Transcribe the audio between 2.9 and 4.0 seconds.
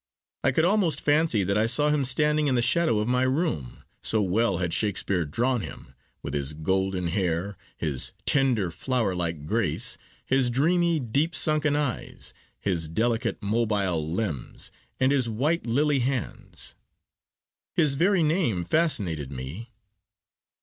of my room,